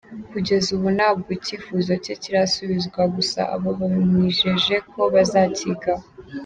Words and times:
Kugeza 0.31 0.67
ubu 0.75 0.87
ntabwo 0.97 1.29
icyifuzo 1.37 1.91
cye 2.03 2.13
kirasubizwa, 2.23 3.01
gusa 3.15 3.39
abo 3.55 3.69
bamwijeje 3.79 4.75
ko 4.91 5.01
bazakigaho. 5.13 6.05